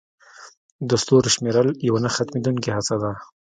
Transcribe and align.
د 0.89 0.91
ستورو 1.01 1.33
شمیرل 1.35 1.69
یوه 1.87 1.99
نه 2.05 2.09
ختمېدونکې 2.15 2.69
هڅه 2.75 2.95
ده. 3.01 3.11